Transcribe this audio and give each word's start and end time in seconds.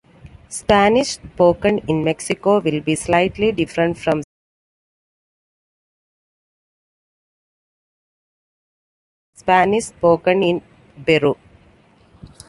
Spanish 0.49 1.09
spoken 1.09 1.77
in 1.87 2.03
Mexico 2.03 2.59
will 2.59 2.81
be 2.81 2.95
slightly 2.95 3.51
different 3.51 3.99
from 3.99 4.23
Spanish 9.35 9.83
spoken 9.85 10.41
in 10.41 10.63
Peru. 11.05 11.35